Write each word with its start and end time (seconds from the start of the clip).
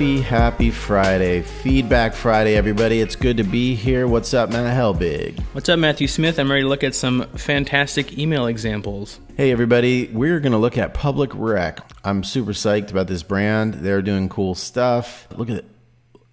Happy, 0.00 0.22
happy 0.22 0.70
Friday. 0.70 1.42
Feedback 1.42 2.14
Friday, 2.14 2.56
everybody. 2.56 3.02
It's 3.02 3.16
good 3.16 3.36
to 3.36 3.42
be 3.44 3.74
here. 3.74 4.08
What's 4.08 4.32
up, 4.32 4.48
Matt 4.48 4.74
Helbig? 4.74 5.38
What's 5.52 5.68
up, 5.68 5.78
Matthew 5.78 6.08
Smith? 6.08 6.38
I'm 6.38 6.50
ready 6.50 6.62
to 6.62 6.68
look 6.70 6.82
at 6.82 6.94
some 6.94 7.24
fantastic 7.36 8.16
email 8.16 8.46
examples. 8.46 9.20
Hey, 9.36 9.52
everybody. 9.52 10.06
We're 10.06 10.40
going 10.40 10.52
to 10.52 10.58
look 10.58 10.78
at 10.78 10.94
Public 10.94 11.32
Rec. 11.34 11.80
I'm 12.02 12.24
super 12.24 12.52
psyched 12.52 12.90
about 12.90 13.08
this 13.08 13.22
brand. 13.22 13.74
They're 13.74 14.00
doing 14.00 14.30
cool 14.30 14.54
stuff. 14.54 15.28
Look 15.36 15.50
at 15.50 15.56
it. 15.56 15.64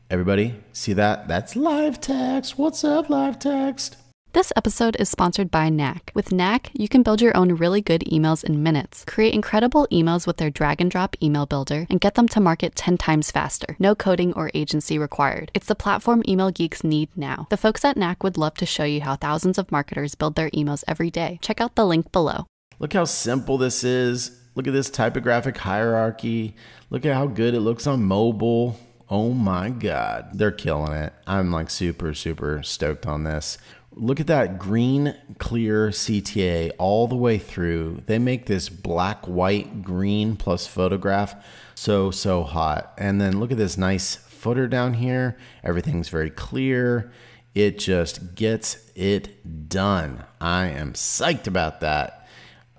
Everybody, 0.09 0.55
see 0.71 0.93
that? 0.93 1.27
That's 1.27 1.57
live 1.57 1.99
text. 1.99 2.57
What's 2.57 2.85
up, 2.85 3.09
live 3.09 3.37
text? 3.37 3.97
This 4.37 4.53
episode 4.55 4.95
is 4.99 5.09
sponsored 5.09 5.49
by 5.49 5.67
Knak. 5.71 6.11
With 6.13 6.29
Knak, 6.29 6.69
you 6.73 6.87
can 6.87 7.01
build 7.01 7.23
your 7.23 7.35
own 7.35 7.55
really 7.55 7.81
good 7.81 8.01
emails 8.01 8.43
in 8.43 8.61
minutes. 8.61 9.03
Create 9.03 9.33
incredible 9.33 9.87
emails 9.91 10.27
with 10.27 10.37
their 10.37 10.51
drag 10.51 10.79
and 10.79 10.91
drop 10.91 11.15
email 11.23 11.47
builder 11.47 11.87
and 11.89 11.99
get 11.99 12.13
them 12.13 12.27
to 12.27 12.39
market 12.39 12.75
10 12.75 12.99
times 12.99 13.31
faster. 13.31 13.75
No 13.79 13.95
coding 13.95 14.33
or 14.33 14.51
agency 14.53 14.99
required. 14.99 15.49
It's 15.55 15.65
the 15.65 15.73
platform 15.73 16.21
email 16.27 16.51
geeks 16.51 16.83
need 16.83 17.09
now. 17.15 17.47
The 17.49 17.57
folks 17.57 17.83
at 17.83 17.97
Knak 17.97 18.21
would 18.21 18.37
love 18.37 18.53
to 18.57 18.67
show 18.67 18.83
you 18.83 19.01
how 19.01 19.15
thousands 19.15 19.57
of 19.57 19.71
marketers 19.71 20.13
build 20.13 20.35
their 20.35 20.51
emails 20.51 20.83
every 20.87 21.09
day. 21.09 21.39
Check 21.41 21.59
out 21.59 21.73
the 21.73 21.87
link 21.87 22.11
below. 22.11 22.45
Look 22.77 22.93
how 22.93 23.05
simple 23.05 23.57
this 23.57 23.83
is. 23.83 24.39
Look 24.53 24.67
at 24.67 24.73
this 24.73 24.91
typographic 24.91 25.57
hierarchy. 25.57 26.55
Look 26.91 27.07
at 27.07 27.15
how 27.15 27.25
good 27.25 27.55
it 27.55 27.61
looks 27.61 27.87
on 27.87 28.03
mobile. 28.03 28.77
Oh 29.09 29.31
my 29.33 29.69
God. 29.69 30.31
They're 30.33 30.51
killing 30.51 30.93
it. 30.93 31.13
I'm 31.25 31.51
like 31.51 31.69
super, 31.69 32.13
super 32.13 32.61
stoked 32.63 33.05
on 33.05 33.23
this. 33.23 33.57
Look 33.93 34.19
at 34.19 34.27
that 34.27 34.59
green 34.59 35.15
clear 35.39 35.89
CTA 35.89 36.71
all 36.77 37.07
the 37.07 37.15
way 37.15 37.37
through. 37.37 38.03
They 38.05 38.19
make 38.19 38.45
this 38.45 38.69
black, 38.69 39.25
white, 39.25 39.81
green 39.83 40.35
plus 40.35 40.67
photograph 40.67 41.35
so, 41.73 42.11
so 42.11 42.43
hot. 42.43 42.93
And 42.97 43.19
then 43.21 43.39
look 43.39 43.51
at 43.51 43.57
this 43.57 43.77
nice 43.77 44.15
footer 44.15 44.67
down 44.67 44.95
here. 44.95 45.37
Everything's 45.63 46.09
very 46.09 46.29
clear. 46.29 47.11
It 47.55 47.79
just 47.79 48.35
gets 48.35 48.91
it 48.93 49.67
done. 49.69 50.25
I 50.39 50.65
am 50.67 50.93
psyched 50.93 51.47
about 51.47 51.79
that. 51.79 52.27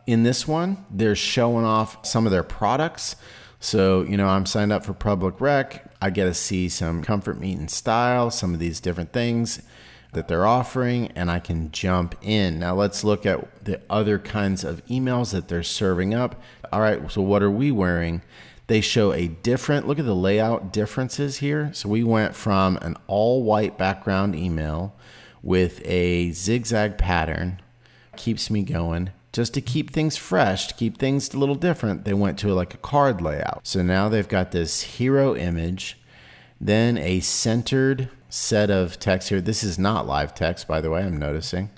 In 0.06 0.23
this 0.23 0.47
one, 0.47 0.84
they're 0.91 1.17
showing 1.17 1.65
off 1.65 2.06
some 2.06 2.27
of 2.27 2.33
their 2.33 2.45
products. 2.45 3.17
So, 3.61 4.03
you 4.03 4.17
know, 4.17 4.29
I'm 4.29 4.47
signed 4.47 4.73
up 4.73 4.84
for 4.84 4.95
Public 4.95 5.41
Rec. 5.41 5.88
I 6.01 6.11
get 6.11 6.25
to 6.25 6.35
see 6.35 6.69
some 6.69 7.03
Comfort 7.03 7.41
Meet 7.41 7.59
and 7.59 7.71
Style, 7.71 8.31
some 8.31 8.55
of 8.55 8.61
these 8.61 8.81
different 8.81 9.13
things 9.13 9.61
that 10.13 10.29
they're 10.29 10.47
offering 10.47 11.09
and 11.09 11.31
I 11.31 11.39
can 11.39 11.71
jump 11.71 12.15
in. 12.23 12.59
Now 12.59 12.75
let's 12.75 13.05
look 13.05 13.27
at 13.27 13.65
the 13.65 13.81
other 13.91 14.19
kinds 14.19 14.65
of 14.65 14.85
emails 14.87 15.33
that 15.33 15.49
they're 15.49 15.63
serving 15.63 16.15
up. 16.15 16.41
All 16.73 16.81
right, 16.81 17.11
so 17.11 17.21
what 17.21 17.43
are 17.43 17.51
we 17.51 17.71
wearing? 17.71 18.23
They 18.69 18.81
show 18.81 19.13
a 19.13 19.29
different 19.29 19.87
look 19.87 19.99
at 19.99 20.05
the 20.05 20.15
layout 20.15 20.73
differences 20.73 21.39
here. 21.39 21.71
So 21.73 21.89
we 21.89 22.05
went 22.05 22.35
from 22.35 22.77
an 22.79 22.97
all 23.07 23.43
white 23.43 23.79
background 23.79 24.35
email 24.37 24.95
with 25.43 25.81
a 25.85 26.33
zigzag 26.33 26.99
pattern, 26.99 27.61
keeps 28.17 28.51
me 28.51 28.62
going. 28.62 29.11
Just 29.33 29.55
to 29.55 29.61
keep 29.61 29.91
things 29.91 30.17
fresh, 30.17 30.69
to 30.69 30.75
keep 30.75 30.98
things 30.98 31.33
a 31.34 31.39
little 31.39 31.55
different, 31.55 32.05
they 32.05 32.15
went 32.15 32.39
to 32.41 32.55
like 32.55 32.75
a 32.75 32.79
card 32.79 33.21
layout. 33.21 33.61
So 33.67 33.83
now 33.83 34.09
they've 34.09 34.29
got 34.29 34.53
this 34.53 34.83
hero 34.83 35.37
image, 35.37 35.98
then 36.61 36.97
a 36.97 37.21
centered 37.21 38.09
set 38.31 38.71
of 38.71 38.99
text 38.99 39.29
here. 39.29 39.41
This 39.41 39.62
is 39.62 39.79
not 39.79 40.06
live 40.06 40.34
text, 40.34 40.67
by 40.67 40.81
the 40.81 40.91
way, 40.91 41.03
I'm 41.03 41.19
noticing. 41.19 41.71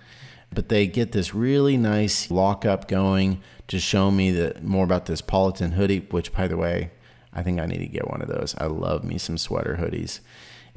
But 0.53 0.69
they 0.69 0.87
get 0.87 1.13
this 1.13 1.35
really 1.35 1.77
nice 1.77 2.31
lockup 2.31 2.89
going 2.89 3.41
to 3.69 3.79
show 3.79 4.11
me 4.11 4.33
that 4.33 4.65
more 4.65 4.85
about 4.85 5.07
this 5.07 5.23
Politan 5.23 5.73
hoodie, 5.73 6.07
which, 6.11 6.33
by 6.33 6.49
the 6.49 6.57
way, 6.57 6.91
I 7.33 7.43
think 7.43 7.61
I 7.61 7.67
need 7.67 7.79
to 7.79 7.87
get 7.87 8.11
one 8.11 8.23
of 8.23 8.29
those. 8.29 8.57
I 8.59 8.67
love 8.67 9.05
me 9.05 9.17
some 9.19 9.39
sweater 9.39 9.79
hoodies. 9.81 10.21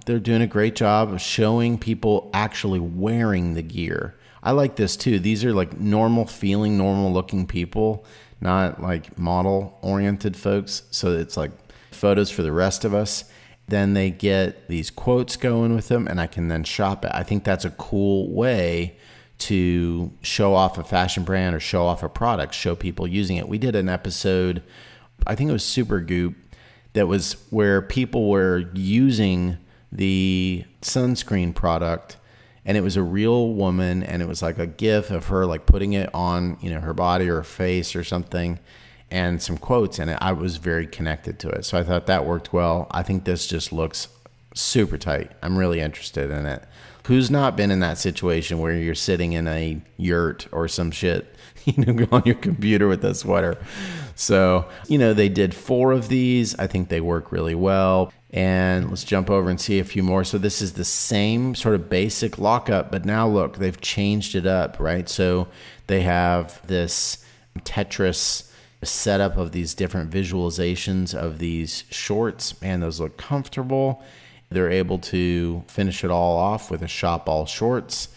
They're 0.05 0.19
doing 0.19 0.41
a 0.41 0.47
great 0.47 0.75
job 0.75 1.11
of 1.11 1.21
showing 1.21 1.77
people 1.77 2.29
actually 2.33 2.79
wearing 2.79 3.53
the 3.53 3.63
gear. 3.63 4.15
I 4.43 4.51
like 4.51 4.75
this 4.75 4.95
too. 4.95 5.17
These 5.17 5.43
are 5.45 5.53
like 5.53 5.79
normal 5.79 6.27
feeling, 6.27 6.77
normal 6.77 7.11
looking 7.11 7.47
people, 7.47 8.05
not 8.41 8.81
like 8.81 9.17
model 9.17 9.79
oriented 9.81 10.37
folks. 10.37 10.83
So 10.91 11.13
it's 11.13 11.37
like 11.37 11.51
photos 11.91 12.29
for 12.29 12.43
the 12.43 12.51
rest 12.51 12.85
of 12.85 12.93
us 12.93 13.25
then 13.67 13.93
they 13.93 14.11
get 14.11 14.67
these 14.67 14.89
quotes 14.89 15.35
going 15.35 15.73
with 15.73 15.87
them 15.87 16.07
and 16.07 16.19
I 16.19 16.27
can 16.27 16.47
then 16.47 16.63
shop 16.63 17.05
it. 17.05 17.11
I 17.13 17.23
think 17.23 17.43
that's 17.43 17.65
a 17.65 17.69
cool 17.71 18.29
way 18.31 18.97
to 19.39 20.11
show 20.21 20.53
off 20.53 20.77
a 20.77 20.83
fashion 20.83 21.23
brand 21.23 21.55
or 21.55 21.59
show 21.59 21.85
off 21.85 22.03
a 22.03 22.09
product, 22.09 22.53
show 22.53 22.75
people 22.75 23.07
using 23.07 23.37
it. 23.37 23.47
We 23.47 23.57
did 23.57 23.75
an 23.75 23.89
episode, 23.89 24.61
I 25.25 25.35
think 25.35 25.49
it 25.49 25.53
was 25.53 25.63
Supergoop, 25.63 26.35
that 26.93 27.07
was 27.07 27.33
where 27.49 27.81
people 27.81 28.29
were 28.29 28.69
using 28.73 29.57
the 29.91 30.65
sunscreen 30.81 31.55
product 31.55 32.17
and 32.65 32.77
it 32.77 32.81
was 32.81 32.95
a 32.95 33.03
real 33.03 33.49
woman 33.53 34.03
and 34.03 34.21
it 34.21 34.27
was 34.27 34.41
like 34.41 34.57
a 34.57 34.67
gif 34.67 35.11
of 35.11 35.27
her 35.27 35.45
like 35.45 35.65
putting 35.65 35.93
it 35.93 36.09
on, 36.13 36.57
you 36.61 36.69
know, 36.69 36.79
her 36.79 36.93
body 36.93 37.29
or 37.29 37.37
her 37.37 37.43
face 37.43 37.95
or 37.95 38.03
something 38.03 38.59
and 39.11 39.41
some 39.41 39.57
quotes 39.57 39.99
and. 39.99 40.11
I 40.19 40.31
was 40.31 40.57
very 40.57 40.87
connected 40.87 41.39
to 41.39 41.49
it. 41.49 41.65
So 41.65 41.77
I 41.77 41.83
thought 41.83 42.07
that 42.07 42.25
worked 42.25 42.53
well. 42.53 42.87
I 42.91 43.03
think 43.03 43.25
this 43.25 43.47
just 43.47 43.73
looks 43.73 44.07
super 44.55 44.97
tight. 44.97 45.31
I'm 45.41 45.57
really 45.57 45.79
interested 45.79 46.31
in 46.31 46.45
it. 46.45 46.63
Who's 47.07 47.29
not 47.29 47.57
been 47.57 47.69
in 47.69 47.81
that 47.81 47.97
situation 47.97 48.59
where 48.59 48.73
you're 48.73 48.95
sitting 48.95 49.33
in 49.33 49.47
a 49.47 49.81
yurt 49.97 50.47
or 50.53 50.69
some 50.69 50.89
shit, 50.91 51.35
you 51.65 51.83
know, 51.83 52.07
on 52.11 52.23
your 52.25 52.35
computer 52.35 52.87
with 52.87 53.03
a 53.03 53.13
sweater? 53.13 53.57
So, 54.15 54.69
you 54.87 54.97
know, 54.97 55.13
they 55.13 55.29
did 55.29 55.53
four 55.53 55.91
of 55.91 56.07
these. 56.07 56.57
I 56.57 56.67
think 56.67 56.89
they 56.89 57.01
work 57.01 57.31
really 57.31 57.55
well. 57.55 58.13
And 58.33 58.89
let's 58.89 59.03
jump 59.03 59.29
over 59.29 59.49
and 59.49 59.61
see 59.61 59.77
a 59.79 59.83
few 59.83 60.01
more. 60.01 60.23
So, 60.23 60.39
this 60.39 60.61
is 60.61 60.73
the 60.73 60.83
same 60.83 61.53
sort 61.53 61.75
of 61.75 61.89
basic 61.89 62.39
lockup, 62.39 62.91
but 62.91 63.05
now 63.05 63.27
look, 63.27 63.57
they've 63.57 63.79
changed 63.79 64.33
it 64.33 64.47
up, 64.47 64.79
right? 64.79 65.07
So, 65.07 65.47
they 65.87 66.01
have 66.01 66.65
this 66.65 67.23
Tetris 67.59 68.49
setup 68.81 69.37
of 69.37 69.51
these 69.51 69.73
different 69.73 70.09
visualizations 70.11 71.13
of 71.13 71.39
these 71.39 71.83
shorts. 71.89 72.59
Man, 72.61 72.79
those 72.79 72.99
look 72.99 73.17
comfortable. 73.17 74.03
They're 74.49 74.71
able 74.71 74.99
to 74.99 75.63
finish 75.67 76.03
it 76.03 76.11
all 76.11 76.37
off 76.37 76.69
with 76.69 76.81
a 76.81 76.87
shop 76.87 77.29
all 77.29 77.45
shorts. 77.45 78.09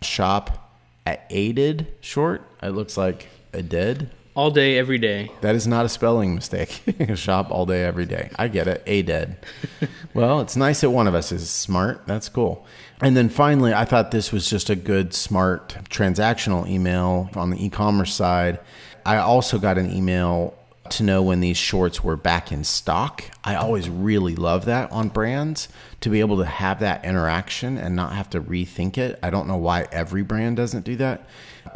Shop 0.00 0.70
at 1.06 1.26
aided 1.30 1.86
short. 2.00 2.42
It 2.62 2.70
looks 2.70 2.96
like 2.96 3.28
a 3.52 3.62
dead. 3.62 4.10
All 4.34 4.50
day, 4.50 4.78
every 4.78 4.98
day. 4.98 5.30
That 5.42 5.54
is 5.54 5.66
not 5.66 5.84
a 5.84 5.88
spelling 5.88 6.34
mistake. 6.34 6.82
shop 7.16 7.50
all 7.50 7.66
day, 7.66 7.84
every 7.84 8.06
day. 8.06 8.30
I 8.36 8.48
get 8.48 8.66
it. 8.66 8.82
A 8.86 9.02
dead. 9.02 9.36
well, 10.14 10.40
it's 10.40 10.56
nice 10.56 10.80
that 10.80 10.90
one 10.90 11.06
of 11.06 11.14
us 11.14 11.32
is 11.32 11.50
smart. 11.50 12.06
That's 12.06 12.30
cool. 12.30 12.66
And 13.02 13.16
then 13.16 13.28
finally, 13.28 13.74
I 13.74 13.84
thought 13.84 14.10
this 14.10 14.32
was 14.32 14.48
just 14.48 14.70
a 14.70 14.76
good, 14.76 15.12
smart 15.12 15.76
transactional 15.90 16.66
email 16.66 17.28
on 17.34 17.50
the 17.50 17.62
e 17.62 17.68
commerce 17.68 18.14
side 18.14 18.58
I 19.04 19.16
also 19.16 19.58
got 19.58 19.78
an 19.78 19.90
email 19.90 20.54
to 20.90 21.02
know 21.02 21.22
when 21.22 21.40
these 21.40 21.56
shorts 21.56 22.02
were 22.02 22.16
back 22.16 22.50
in 22.50 22.64
stock. 22.64 23.24
I 23.44 23.54
always 23.54 23.88
really 23.88 24.34
love 24.34 24.64
that 24.64 24.90
on 24.90 25.08
brands 25.08 25.68
to 26.00 26.10
be 26.10 26.20
able 26.20 26.38
to 26.38 26.44
have 26.44 26.80
that 26.80 27.04
interaction 27.04 27.78
and 27.78 27.94
not 27.94 28.14
have 28.14 28.28
to 28.30 28.40
rethink 28.40 28.98
it. 28.98 29.18
I 29.22 29.30
don't 29.30 29.46
know 29.46 29.56
why 29.56 29.86
every 29.92 30.22
brand 30.22 30.56
doesn't 30.56 30.84
do 30.84 30.96
that. 30.96 31.26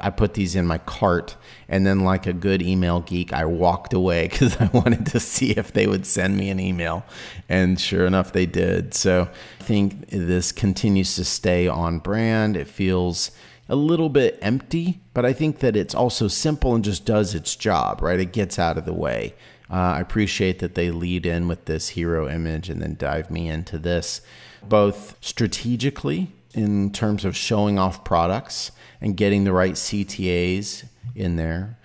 I 0.01 0.11
put 0.11 0.35
these 0.35 0.57
in 0.57 0.67
my 0.67 0.79
cart 0.79 1.37
and 1.69 1.87
then, 1.87 2.01
like 2.01 2.27
a 2.27 2.33
good 2.33 2.63
email 2.63 3.01
geek, 3.01 3.33
I 3.33 3.45
walked 3.45 3.93
away 3.93 4.29
because 4.31 4.57
I 4.61 4.67
wanted 4.73 5.07
to 5.07 5.21
see 5.21 5.53
if 5.53 5.73
they 5.73 5.87
would 5.87 6.07
send 6.07 6.37
me 6.37 6.51
an 6.51 6.61
email. 6.61 7.05
And 7.49 7.81
sure 7.81 8.07
enough, 8.07 8.33
they 8.33 8.47
did. 8.47 8.95
So 8.95 9.29
I 9.61 9.63
think 9.63 10.09
this 10.09 10.53
continues 10.53 11.15
to 11.17 11.25
stay 11.25 11.69
on 11.69 11.99
brand. 11.99 12.57
It 12.57 12.69
feels 12.69 13.31
a 13.69 13.77
little 13.77 14.09
bit 14.09 14.39
empty, 14.41 15.01
but 15.13 15.25
I 15.25 15.33
think 15.33 15.59
that 15.59 15.77
it's 15.77 15.95
also 15.95 16.29
simple 16.29 16.75
and 16.75 16.85
just 16.85 17.05
does 17.05 17.35
its 17.35 17.57
job, 17.57 18.01
right? 18.01 18.21
It 18.21 18.33
gets 18.33 18.59
out 18.59 18.79
of 18.79 18.85
the 18.85 18.93
way. 18.93 19.35
Uh, 19.69 19.75
I 19.75 20.01
appreciate 20.01 20.61
that 20.61 20.77
they 20.77 20.91
lead 20.91 21.27
in 21.27 21.49
with 21.49 21.65
this 21.65 21.91
hero 21.91 22.29
image 22.29 22.69
and 22.69 22.81
then 22.81 22.95
dive 22.97 23.31
me 23.31 23.49
into 23.49 23.79
this, 23.79 24.21
both 24.63 25.17
strategically 25.21 26.29
in 26.55 26.93
terms 26.93 27.25
of 27.25 27.37
showing 27.37 27.79
off 27.79 28.05
products 28.05 28.71
and 29.01 29.17
getting 29.17 29.45
the 29.45 29.53
right 29.53 29.75
CTAs 29.75 30.85
in 31.17 31.35
there, 31.35 31.77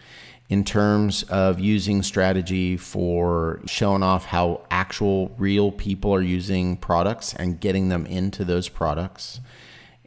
in 0.49 0.63
terms 0.63 1.23
of 1.23 1.59
using 1.59 2.03
strategy 2.03 2.77
for 2.77 3.59
showing 3.65 4.03
off 4.03 4.25
how 4.25 4.61
actual 4.69 5.33
real 5.39 5.71
people 5.71 6.13
are 6.13 6.21
using 6.21 6.77
products 6.77 7.33
and 7.33 7.59
getting 7.59 7.89
them 7.89 8.05
into 8.05 8.45
those 8.45 8.69
products 8.69 9.39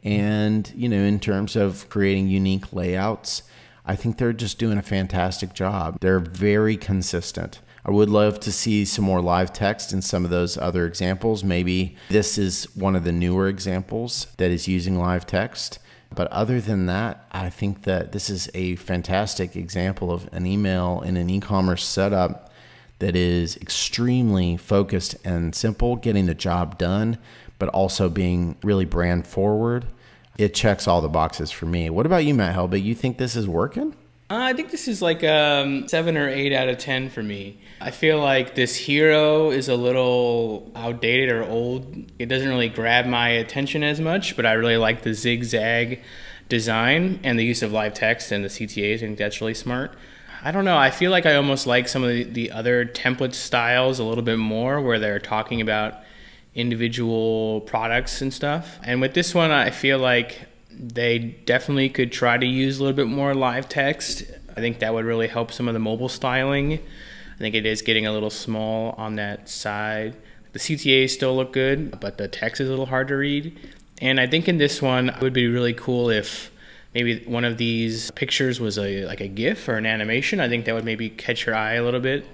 and, 0.05 0.71
you 0.75 0.87
know, 0.87 1.01
in 1.01 1.19
terms 1.19 1.55
of 1.55 1.89
creating 1.89 2.27
unique 2.27 2.71
layouts, 2.71 3.41
I 3.85 3.95
think 3.95 4.17
they're 4.17 4.33
just 4.33 4.59
doing 4.59 4.77
a 4.77 4.83
fantastic 4.83 5.53
job. 5.53 5.97
They're 5.99 6.19
very 6.19 6.77
consistent. 6.77 7.59
I 7.83 7.91
would 7.91 8.09
love 8.09 8.39
to 8.41 8.51
see 8.51 8.85
some 8.85 9.05
more 9.05 9.21
live 9.21 9.51
text 9.51 9.93
in 9.93 10.01
some 10.01 10.23
of 10.23 10.31
those 10.31 10.57
other 10.57 10.85
examples. 10.85 11.43
Maybe 11.43 11.97
this 12.09 12.37
is 12.37 12.65
one 12.75 12.95
of 12.95 13.03
the 13.03 13.11
newer 13.11 13.47
examples 13.47 14.27
that 14.37 14.51
is 14.51 14.67
using 14.67 14.97
live 14.97 15.25
text. 15.27 15.79
But 16.13 16.27
other 16.31 16.61
than 16.61 16.85
that, 16.85 17.27
I 17.31 17.49
think 17.49 17.83
that 17.83 18.11
this 18.11 18.29
is 18.29 18.49
a 18.53 18.75
fantastic 18.77 19.55
example 19.55 20.11
of 20.11 20.29
an 20.31 20.45
email 20.45 21.01
in 21.01 21.17
an 21.17 21.29
e 21.29 21.39
commerce 21.39 21.83
setup 21.83 22.51
that 22.99 23.15
is 23.15 23.57
extremely 23.57 24.55
focused 24.57 25.15
and 25.25 25.53
simple, 25.53 25.95
getting 25.95 26.27
the 26.27 26.33
job 26.33 26.77
done, 26.77 27.17
but 27.59 27.69
also 27.69 28.09
being 28.09 28.57
really 28.63 28.85
brand 28.85 29.27
forward. 29.27 29.85
It 30.37 30.53
checks 30.53 30.87
all 30.87 31.01
the 31.01 31.09
boxes 31.09 31.51
for 31.51 31.65
me. 31.65 31.89
What 31.89 32.05
about 32.05 32.25
you, 32.25 32.33
Matt 32.33 32.55
Helbig? 32.55 32.83
You 32.83 32.95
think 32.95 33.17
this 33.17 33.35
is 33.35 33.47
working? 33.47 33.95
Uh, 34.29 34.39
I 34.41 34.53
think 34.53 34.71
this 34.71 34.87
is 34.87 35.03
like 35.03 35.23
um, 35.23 35.87
seven 35.87 36.17
or 36.17 36.27
eight 36.27 36.51
out 36.51 36.67
of 36.67 36.79
ten 36.79 37.09
for 37.09 37.21
me. 37.21 37.59
I 37.79 37.91
feel 37.91 38.19
like 38.19 38.55
this 38.55 38.75
hero 38.75 39.51
is 39.51 39.69
a 39.69 39.75
little 39.75 40.71
outdated 40.75 41.29
or 41.29 41.43
old. 41.43 42.11
It 42.17 42.25
doesn't 42.25 42.49
really 42.49 42.69
grab 42.69 43.05
my 43.05 43.29
attention 43.29 43.83
as 43.83 44.01
much, 44.01 44.35
but 44.35 44.45
I 44.45 44.53
really 44.53 44.77
like 44.77 45.03
the 45.03 45.13
zigzag 45.13 46.01
design 46.49 47.19
and 47.23 47.37
the 47.37 47.45
use 47.45 47.61
of 47.61 47.71
live 47.71 47.93
text 47.93 48.31
and 48.31 48.43
the 48.43 48.49
CTAs. 48.49 48.95
I 48.95 48.97
think 48.97 49.17
that's 49.19 49.41
really 49.41 49.53
smart. 49.53 49.95
I 50.43 50.51
don't 50.51 50.65
know. 50.65 50.77
I 50.77 50.89
feel 50.89 51.11
like 51.11 51.25
I 51.25 51.35
almost 51.35 51.67
like 51.67 51.87
some 51.87 52.03
of 52.03 52.09
the, 52.09 52.23
the 52.23 52.51
other 52.51 52.85
template 52.85 53.33
styles 53.33 53.99
a 53.99 54.03
little 54.03 54.23
bit 54.23 54.37
more, 54.37 54.81
where 54.81 54.99
they're 54.99 55.19
talking 55.19 55.61
about 55.61 55.99
individual 56.55 57.61
products 57.61 58.21
and 58.21 58.33
stuff. 58.33 58.79
And 58.83 59.01
with 59.01 59.13
this 59.13 59.35
one, 59.35 59.51
I 59.51 59.69
feel 59.69 59.99
like 59.99 60.47
they 60.71 61.19
definitely 61.19 61.89
could 61.89 62.11
try 62.11 62.37
to 62.37 62.45
use 62.45 62.79
a 62.79 62.83
little 62.83 62.95
bit 62.95 63.07
more 63.07 63.33
live 63.33 63.69
text. 63.69 64.23
I 64.51 64.61
think 64.61 64.79
that 64.79 64.93
would 64.93 65.05
really 65.05 65.27
help 65.27 65.51
some 65.51 65.67
of 65.67 65.73
the 65.73 65.79
mobile 65.79 66.09
styling. 66.09 66.73
I 66.73 67.37
think 67.37 67.55
it 67.55 67.65
is 67.65 67.81
getting 67.81 68.05
a 68.05 68.13
little 68.13 68.29
small 68.29 68.95
on 68.97 69.15
that 69.15 69.49
side. 69.49 70.15
The 70.53 70.59
CTAs 70.59 71.09
still 71.09 71.35
look 71.35 71.51
good, 71.51 71.99
but 71.99 72.17
the 72.17 72.29
text 72.29 72.61
is 72.61 72.67
a 72.67 72.71
little 72.71 72.85
hard 72.85 73.09
to 73.09 73.15
read. 73.15 73.57
And 74.01 74.19
I 74.19 74.27
think 74.27 74.47
in 74.47 74.57
this 74.57 74.81
one, 74.81 75.09
it 75.09 75.21
would 75.21 75.33
be 75.33 75.47
really 75.47 75.73
cool 75.73 76.09
if 76.09 76.51
maybe 76.93 77.23
one 77.25 77.43
of 77.43 77.57
these 77.57 78.11
pictures 78.11 78.61
was 78.61 78.77
a 78.77 79.05
like 79.05 79.19
a 79.19 79.27
GIF 79.27 79.67
or 79.67 79.75
an 79.75 79.85
animation. 79.85 80.39
I 80.39 80.47
think 80.47 80.65
that 80.65 80.73
would 80.73 80.85
maybe 80.85 81.09
catch 81.09 81.45
your 81.45 81.55
eye 81.55 81.73
a 81.73 81.83
little 81.83 81.99
bit. 81.99 82.25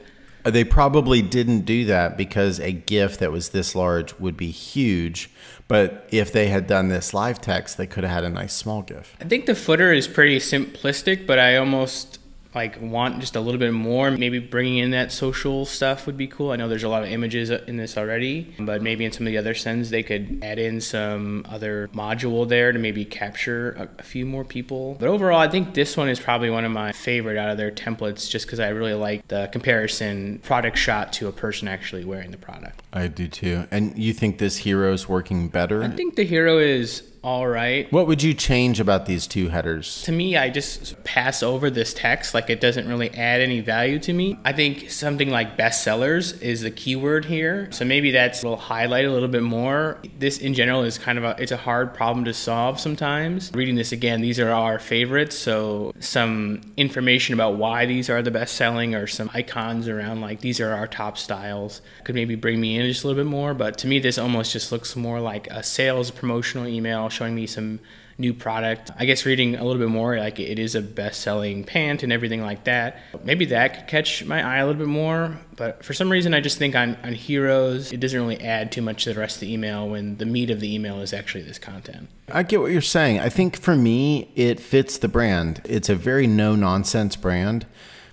They 0.43 0.63
probably 0.63 1.21
didn't 1.21 1.61
do 1.61 1.85
that 1.85 2.17
because 2.17 2.59
a 2.59 2.71
GIF 2.71 3.17
that 3.19 3.31
was 3.31 3.49
this 3.49 3.75
large 3.75 4.17
would 4.19 4.37
be 4.37 4.51
huge. 4.51 5.29
But 5.67 6.07
if 6.11 6.31
they 6.31 6.47
had 6.47 6.67
done 6.67 6.87
this 6.87 7.13
live 7.13 7.39
text, 7.39 7.77
they 7.77 7.87
could 7.87 8.03
have 8.03 8.11
had 8.11 8.23
a 8.23 8.29
nice 8.29 8.53
small 8.53 8.81
GIF. 8.81 9.15
I 9.21 9.25
think 9.25 9.45
the 9.45 9.55
footer 9.55 9.93
is 9.93 10.07
pretty 10.07 10.39
simplistic, 10.39 11.25
but 11.27 11.39
I 11.39 11.57
almost 11.57 12.19
like 12.53 12.81
want 12.81 13.19
just 13.19 13.35
a 13.35 13.41
little 13.41 13.59
bit 13.59 13.73
more. 13.73 14.11
Maybe 14.11 14.39
bringing 14.39 14.77
in 14.77 14.91
that 14.91 15.11
social 15.11 15.65
stuff 15.65 16.05
would 16.05 16.17
be 16.17 16.27
cool. 16.27 16.51
I 16.51 16.55
know 16.55 16.67
there's 16.67 16.83
a 16.83 16.89
lot 16.89 17.03
of 17.03 17.09
images 17.09 17.49
in 17.49 17.77
this 17.77 17.97
already 17.97 18.51
but 18.59 18.81
maybe 18.81 19.05
in 19.05 19.11
some 19.11 19.25
of 19.25 19.31
the 19.31 19.37
other 19.37 19.53
sends 19.53 19.89
they 19.89 20.03
could 20.03 20.39
add 20.41 20.59
in 20.59 20.81
some 20.81 21.45
other 21.49 21.89
module 21.93 22.47
there 22.47 22.71
to 22.71 22.79
maybe 22.79 23.05
capture 23.05 23.71
a, 23.71 23.89
a 23.99 24.03
few 24.03 24.25
more 24.25 24.43
people. 24.43 24.95
But 24.99 25.09
overall 25.09 25.39
i 25.39 25.47
think 25.47 25.73
this 25.73 25.97
one 25.97 26.09
is 26.09 26.19
probably 26.19 26.49
one 26.49 26.65
of 26.65 26.71
my 26.71 26.91
favorite 26.91 27.37
out 27.37 27.49
of 27.49 27.57
their 27.57 27.71
templates 27.71 28.29
just 28.29 28.45
because 28.45 28.59
i 28.59 28.69
really 28.69 28.93
like 28.93 29.27
the 29.27 29.49
comparison 29.51 30.39
product 30.39 30.77
shot 30.77 31.13
to 31.13 31.27
a 31.27 31.31
person 31.31 31.67
actually 31.67 32.05
wearing 32.05 32.31
the 32.31 32.37
product. 32.37 32.81
I 32.93 33.07
do 33.07 33.27
too. 33.27 33.67
And 33.71 33.97
you 33.97 34.13
think 34.13 34.37
this 34.37 34.57
hero 34.57 34.93
is 34.93 35.07
working 35.07 35.49
better? 35.49 35.83
I 35.83 35.89
think 35.89 36.15
the 36.15 36.25
hero 36.25 36.57
is 36.57 37.03
all 37.23 37.47
right. 37.47 37.91
What 37.91 38.07
would 38.07 38.23
you 38.23 38.33
change 38.33 38.79
about 38.79 39.05
these 39.05 39.27
two 39.27 39.49
headers? 39.49 40.01
To 40.03 40.11
me, 40.11 40.35
I 40.37 40.49
just 40.49 41.03
pass 41.03 41.43
over 41.43 41.69
this 41.69 41.93
text 41.93 42.33
like 42.33 42.49
it 42.49 42.59
doesn't 42.59 42.87
really 42.87 43.11
add 43.11 43.41
any 43.41 43.61
value 43.61 43.99
to 43.99 44.13
me. 44.13 44.39
I 44.43 44.53
think 44.53 44.89
something 44.89 45.29
like 45.29 45.55
bestsellers 45.55 46.41
is 46.41 46.61
the 46.61 46.71
keyword 46.71 47.25
here. 47.25 47.71
So 47.71 47.85
maybe 47.85 48.09
that's 48.09 48.41
a 48.41 48.45
little 48.47 48.57
highlight 48.57 49.05
a 49.05 49.11
little 49.11 49.27
bit 49.27 49.43
more. 49.43 49.99
This 50.17 50.39
in 50.39 50.55
general 50.55 50.81
is 50.81 50.97
kind 50.97 51.19
of 51.19 51.23
a 51.23 51.35
it's 51.37 51.51
a 51.51 51.57
hard 51.57 51.93
problem 51.93 52.25
to 52.25 52.33
solve 52.33 52.79
sometimes. 52.79 53.51
Reading 53.53 53.75
this 53.75 53.91
again, 53.91 54.21
these 54.21 54.39
are 54.39 54.49
our 54.49 54.79
favorites, 54.79 55.37
so 55.37 55.93
some 55.99 56.61
information 56.75 57.35
about 57.35 57.55
why 57.55 57.85
these 57.85 58.09
are 58.09 58.23
the 58.23 58.31
best 58.31 58.55
selling 58.55 58.95
or 58.95 59.05
some 59.05 59.29
icons 59.35 59.87
around 59.87 60.21
like 60.21 60.41
these 60.41 60.59
are 60.59 60.71
our 60.71 60.87
top 60.87 61.19
styles 61.19 61.81
could 62.03 62.15
maybe 62.15 62.33
bring 62.33 62.59
me 62.59 62.79
in 62.79 62.87
just 62.87 63.03
a 63.03 63.07
little 63.07 63.23
bit 63.23 63.29
more, 63.29 63.53
but 63.53 63.77
to 63.79 63.87
me 63.87 63.99
this 63.99 64.17
almost 64.17 64.53
just 64.53 64.71
looks 64.71 64.95
more 64.95 65.19
like 65.19 65.45
a 65.51 65.61
sales 65.61 66.09
promotional 66.09 66.67
email 66.67 67.10
showing 67.11 67.35
me 67.35 67.47
some 67.47 67.79
new 68.21 68.33
product. 68.33 68.91
I 68.97 69.05
guess 69.05 69.25
reading 69.25 69.55
a 69.55 69.63
little 69.65 69.81
bit 69.81 69.89
more, 69.89 70.17
like 70.17 70.39
it 70.39 70.59
is 70.59 70.75
a 70.75 70.81
best 70.81 71.21
selling 71.21 71.63
pant 71.63 72.03
and 72.03 72.13
everything 72.13 72.41
like 72.41 72.63
that. 72.65 72.99
Maybe 73.23 73.45
that 73.45 73.75
could 73.75 73.87
catch 73.87 74.23
my 74.23 74.41
eye 74.41 74.59
a 74.59 74.65
little 74.65 74.79
bit 74.79 74.87
more. 74.87 75.37
But 75.57 75.83
for 75.83 75.93
some 75.93 76.09
reason, 76.09 76.33
I 76.33 76.39
just 76.39 76.57
think 76.57 76.75
on, 76.75 76.95
on 77.03 77.13
heroes, 77.13 77.91
it 77.91 77.99
doesn't 77.99 78.19
really 78.19 78.41
add 78.41 78.71
too 78.71 78.81
much 78.81 79.03
to 79.03 79.13
the 79.13 79.19
rest 79.19 79.37
of 79.37 79.41
the 79.41 79.53
email 79.53 79.89
when 79.89 80.17
the 80.17 80.25
meat 80.25 80.49
of 80.49 80.59
the 80.59 80.73
email 80.73 81.01
is 81.01 81.13
actually 81.13 81.43
this 81.43 81.59
content. 81.59 82.07
I 82.31 82.43
get 82.43 82.61
what 82.61 82.71
you're 82.71 82.81
saying. 82.81 83.19
I 83.19 83.29
think 83.29 83.59
for 83.59 83.75
me, 83.75 84.31
it 84.35 84.59
fits 84.59 84.97
the 84.97 85.07
brand. 85.07 85.61
It's 85.65 85.89
a 85.89 85.95
very 85.95 86.27
no 86.27 86.55
nonsense 86.55 87.15
brand, 87.15 87.65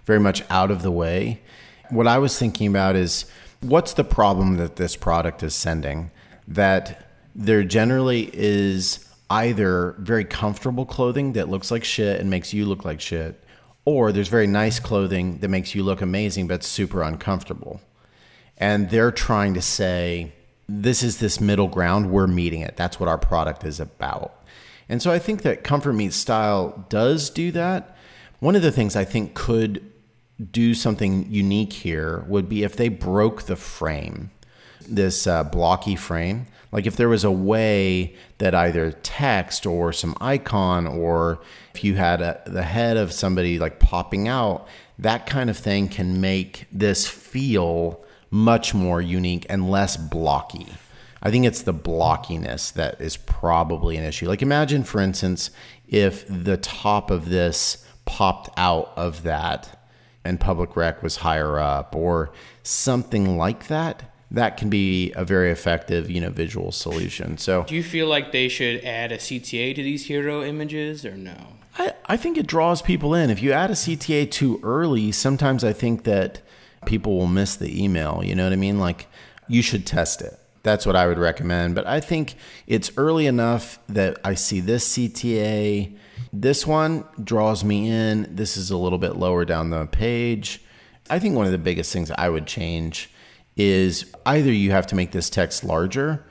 very 0.04 0.20
much 0.20 0.42
out 0.50 0.70
of 0.70 0.82
the 0.82 0.90
way. 0.90 1.42
What 1.90 2.06
I 2.06 2.18
was 2.18 2.38
thinking 2.38 2.66
about 2.66 2.96
is 2.96 3.26
what's 3.60 3.92
the 3.92 4.04
problem 4.04 4.56
that 4.56 4.76
this 4.76 4.96
product 4.96 5.42
is 5.42 5.54
sending? 5.54 6.10
That 6.46 7.07
there 7.38 7.62
generally 7.62 8.30
is 8.34 9.08
either 9.30 9.94
very 9.98 10.24
comfortable 10.24 10.84
clothing 10.84 11.34
that 11.34 11.48
looks 11.48 11.70
like 11.70 11.84
shit 11.84 12.20
and 12.20 12.28
makes 12.28 12.52
you 12.52 12.66
look 12.66 12.84
like 12.84 13.00
shit, 13.00 13.42
or 13.84 14.10
there's 14.10 14.28
very 14.28 14.48
nice 14.48 14.80
clothing 14.80 15.38
that 15.38 15.48
makes 15.48 15.72
you 15.72 15.84
look 15.84 16.02
amazing 16.02 16.48
but 16.48 16.64
super 16.64 17.00
uncomfortable. 17.00 17.80
And 18.56 18.90
they're 18.90 19.12
trying 19.12 19.54
to 19.54 19.62
say, 19.62 20.32
this 20.68 21.04
is 21.04 21.18
this 21.18 21.40
middle 21.40 21.68
ground, 21.68 22.10
we're 22.10 22.26
meeting 22.26 22.60
it. 22.60 22.76
That's 22.76 22.98
what 22.98 23.08
our 23.08 23.18
product 23.18 23.62
is 23.62 23.78
about. 23.78 24.34
And 24.88 25.00
so 25.00 25.12
I 25.12 25.20
think 25.20 25.42
that 25.42 25.62
Comfort 25.62 25.92
Meets 25.92 26.16
Style 26.16 26.86
does 26.88 27.30
do 27.30 27.52
that. 27.52 27.96
One 28.40 28.56
of 28.56 28.62
the 28.62 28.72
things 28.72 28.96
I 28.96 29.04
think 29.04 29.34
could 29.34 29.92
do 30.50 30.74
something 30.74 31.30
unique 31.30 31.72
here 31.72 32.24
would 32.26 32.48
be 32.48 32.64
if 32.64 32.74
they 32.74 32.88
broke 32.88 33.44
the 33.44 33.56
frame, 33.56 34.32
this 34.88 35.26
uh, 35.28 35.44
blocky 35.44 35.94
frame 35.94 36.48
like 36.70 36.86
if 36.86 36.96
there 36.96 37.08
was 37.08 37.24
a 37.24 37.30
way 37.30 38.14
that 38.38 38.54
either 38.54 38.92
text 38.92 39.66
or 39.66 39.92
some 39.92 40.16
icon 40.20 40.86
or 40.86 41.40
if 41.74 41.82
you 41.82 41.94
had 41.94 42.20
a, 42.20 42.42
the 42.46 42.62
head 42.62 42.96
of 42.96 43.12
somebody 43.12 43.58
like 43.58 43.78
popping 43.78 44.28
out, 44.28 44.68
that 44.98 45.26
kind 45.26 45.48
of 45.48 45.56
thing 45.56 45.88
can 45.88 46.20
make 46.20 46.66
this 46.70 47.08
feel 47.08 48.04
much 48.30 48.74
more 48.74 49.00
unique 49.00 49.46
and 49.48 49.70
less 49.70 49.96
blocky. 49.96 50.66
I 51.22 51.30
think 51.30 51.46
it's 51.46 51.62
the 51.62 51.74
blockiness 51.74 52.72
that 52.74 53.00
is 53.00 53.16
probably 53.16 53.96
an 53.96 54.04
issue. 54.04 54.28
Like 54.28 54.42
imagine 54.42 54.84
for 54.84 55.00
instance 55.00 55.50
if 55.88 56.26
the 56.28 56.58
top 56.58 57.10
of 57.10 57.30
this 57.30 57.84
popped 58.04 58.50
out 58.56 58.92
of 58.96 59.22
that 59.22 59.78
and 60.24 60.38
public 60.38 60.76
rec 60.76 61.02
was 61.02 61.16
higher 61.16 61.58
up 61.58 61.96
or 61.96 62.30
something 62.62 63.38
like 63.38 63.68
that 63.68 64.14
that 64.30 64.56
can 64.56 64.68
be 64.68 65.12
a 65.12 65.24
very 65.24 65.50
effective, 65.50 66.10
you 66.10 66.20
know, 66.20 66.30
visual 66.30 66.70
solution. 66.72 67.38
So, 67.38 67.64
do 67.64 67.74
you 67.74 67.82
feel 67.82 68.06
like 68.06 68.32
they 68.32 68.48
should 68.48 68.84
add 68.84 69.12
a 69.12 69.18
CTA 69.18 69.74
to 69.74 69.82
these 69.82 70.06
hero 70.06 70.42
images 70.42 71.04
or 71.04 71.16
no? 71.16 71.36
I, 71.78 71.92
I 72.06 72.16
think 72.16 72.36
it 72.36 72.46
draws 72.46 72.82
people 72.82 73.14
in. 73.14 73.30
If 73.30 73.42
you 73.42 73.52
add 73.52 73.70
a 73.70 73.74
CTA 73.74 74.30
too 74.30 74.60
early, 74.62 75.12
sometimes 75.12 75.64
I 75.64 75.72
think 75.72 76.04
that 76.04 76.42
people 76.86 77.16
will 77.16 77.26
miss 77.26 77.56
the 77.56 77.82
email. 77.82 78.22
You 78.22 78.34
know 78.34 78.44
what 78.44 78.52
I 78.52 78.56
mean? 78.56 78.78
Like, 78.78 79.06
you 79.46 79.62
should 79.62 79.86
test 79.86 80.20
it. 80.20 80.38
That's 80.62 80.84
what 80.84 80.96
I 80.96 81.06
would 81.06 81.18
recommend. 81.18 81.74
But 81.74 81.86
I 81.86 82.00
think 82.00 82.34
it's 82.66 82.90
early 82.96 83.26
enough 83.26 83.78
that 83.88 84.18
I 84.24 84.34
see 84.34 84.60
this 84.60 84.96
CTA. 84.96 85.96
This 86.32 86.66
one 86.66 87.04
draws 87.22 87.64
me 87.64 87.90
in. 87.90 88.34
This 88.34 88.56
is 88.56 88.70
a 88.70 88.76
little 88.76 88.98
bit 88.98 89.16
lower 89.16 89.44
down 89.44 89.70
the 89.70 89.86
page. 89.86 90.62
I 91.08 91.18
think 91.18 91.34
one 91.34 91.46
of 91.46 91.52
the 91.52 91.58
biggest 91.58 91.92
things 91.92 92.10
I 92.10 92.28
would 92.28 92.46
change 92.46 93.08
is 93.58 94.06
either 94.24 94.52
you 94.52 94.70
have 94.70 94.86
to 94.86 94.94
make 94.94 95.10
this 95.10 95.28
text 95.28 95.64
larger 95.64 96.24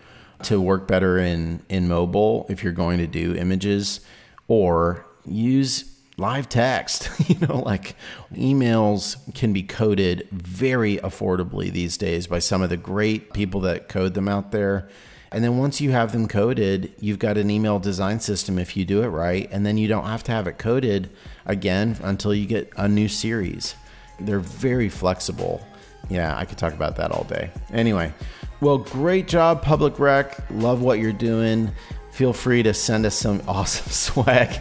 to 0.44 0.62
work 0.62 0.88
better 0.88 1.20
in 1.20 1.62
in 1.70 1.88
mobile 1.88 2.46
if 2.50 2.64
you're 2.64 2.74
going 2.74 2.98
to 3.00 3.08
do 3.08 3.36
images 3.36 4.00
or 4.48 5.06
use 5.26 5.94
live 6.18 6.50
text. 6.50 7.10
You 7.28 7.46
know 7.46 7.60
like 7.60 7.96
emails 8.34 9.18
can 9.36 9.52
be 9.52 9.62
coded 9.62 10.28
very 10.32 10.98
affordably 10.98 11.72
these 11.72 11.98
days 11.98 12.26
by 12.26 12.40
some 12.40 12.62
of 12.62 12.70
the 12.70 12.78
great 12.78 13.34
people 13.34 13.62
that 13.62 13.90
code 13.90 14.14
them 14.14 14.30
out 14.30 14.52
there. 14.52 14.88
And 15.30 15.44
then 15.44 15.58
once 15.58 15.82
you 15.82 15.92
have 15.92 16.14
them 16.14 16.30
coded 16.30 16.94
you've 17.00 17.20
got 17.20 17.38
an 17.38 17.52
email 17.52 17.80
design 17.80 18.22
system 18.22 18.58
if 18.58 18.78
you 18.78 18.86
do 18.86 19.04
it 19.04 19.10
right 19.10 19.50
and 19.52 19.66
then 19.66 19.78
you 19.78 19.90
don't 19.90 20.06
have 20.06 20.24
to 20.24 20.32
have 20.32 20.48
it 20.48 20.58
coded 20.58 21.10
again 21.46 21.98
until 22.02 22.34
you 22.34 22.46
get 22.46 22.72
a 22.78 22.88
new 22.88 23.10
series. 23.10 23.76
They're 24.20 24.40
very 24.40 24.88
flexible 24.88 25.68
yeah, 26.10 26.38
I 26.38 26.46
could 26.46 26.58
talk 26.58 26.74
about 26.74 26.96
that 26.98 27.12
all 27.12 27.24
day. 27.26 27.52
Anyway, 27.72 28.14
well, 28.60 28.78
great 28.78 29.28
job, 29.28 29.62
Public 29.62 30.00
Rec. 30.00 30.38
Love 30.50 30.82
what 30.82 31.00
you're 31.00 31.14
doing. 31.14 31.72
Feel 32.12 32.34
free 32.34 32.64
to 32.64 32.74
send 32.74 33.06
us 33.06 33.16
some 33.16 33.42
awesome 33.48 33.92
swag. 33.92 34.60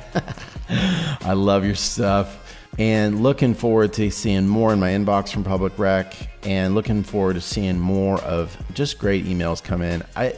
I 0.69 1.33
love 1.33 1.65
your 1.65 1.75
stuff. 1.75 2.43
And 2.79 3.23
looking 3.23 3.55
forward 3.55 3.95
to 3.95 4.11
seeing 4.11 4.47
more 4.47 4.73
in 4.73 4.79
my 4.79 4.91
inbox 4.91 5.33
from 5.33 5.45
Public 5.45 5.79
Rec 5.79 6.15
and 6.43 6.75
looking 6.75 7.03
forward 7.03 7.35
to 7.35 7.41
seeing 7.41 7.79
more 7.79 8.21
of 8.21 8.55
just 8.75 8.99
great 8.99 9.25
emails 9.25 9.65
come 9.65 9.81
in. 9.81 10.03
I 10.15 10.35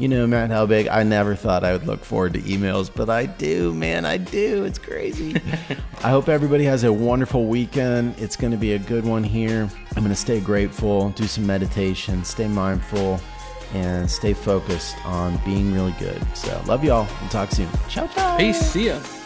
You 0.00 0.08
know, 0.08 0.26
Matt 0.26 0.48
Helbig, 0.48 0.88
I 0.90 1.02
never 1.02 1.34
thought 1.34 1.62
I 1.62 1.72
would 1.72 1.86
look 1.86 2.06
forward 2.06 2.32
to 2.32 2.40
emails, 2.40 2.90
but 2.92 3.10
I 3.10 3.26
do, 3.26 3.74
man. 3.74 4.06
I 4.06 4.16
do. 4.16 4.64
It's 4.64 4.78
crazy. 4.78 5.36
I 6.02 6.08
hope 6.08 6.30
everybody 6.30 6.64
has 6.64 6.84
a 6.84 6.90
wonderful 6.90 7.44
weekend. 7.44 8.14
It's 8.18 8.34
going 8.34 8.50
to 8.50 8.56
be 8.56 8.72
a 8.72 8.78
good 8.78 9.04
one 9.04 9.22
here. 9.22 9.68
I'm 9.94 10.02
going 10.02 10.08
to 10.08 10.16
stay 10.16 10.40
grateful, 10.40 11.10
do 11.10 11.26
some 11.26 11.46
meditation, 11.46 12.24
stay 12.24 12.48
mindful, 12.48 13.20
and 13.74 14.10
stay 14.10 14.32
focused 14.32 14.96
on 15.04 15.38
being 15.44 15.70
really 15.74 15.94
good. 15.98 16.24
So, 16.34 16.62
love 16.64 16.82
y'all. 16.82 17.06
We'll 17.20 17.28
talk 17.28 17.50
soon. 17.50 17.68
Ciao, 17.90 18.06
ciao. 18.06 18.38
Peace. 18.38 18.58
See 18.58 18.86
ya. 18.86 19.19